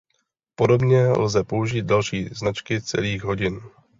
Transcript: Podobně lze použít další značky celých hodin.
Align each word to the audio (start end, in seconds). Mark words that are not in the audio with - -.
Podobně 0.55 1.07
lze 1.07 1.43
použít 1.43 1.85
další 1.85 2.29
značky 2.33 2.81
celých 2.81 3.23
hodin. 3.23 3.61